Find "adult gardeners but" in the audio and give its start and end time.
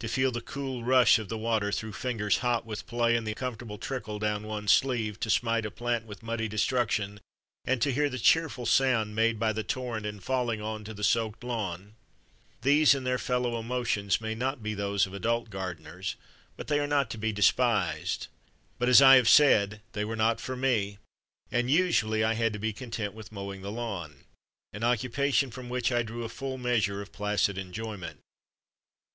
15.14-16.66